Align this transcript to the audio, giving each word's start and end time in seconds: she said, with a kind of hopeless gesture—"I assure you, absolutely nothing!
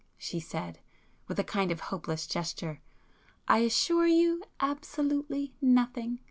she 0.17 0.39
said, 0.39 0.79
with 1.27 1.37
a 1.37 1.43
kind 1.43 1.69
of 1.71 1.79
hopeless 1.79 2.25
gesture—"I 2.25 3.59
assure 3.59 4.07
you, 4.07 4.41
absolutely 4.59 5.53
nothing! 5.61 6.17